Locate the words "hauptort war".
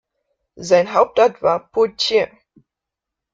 0.95-1.69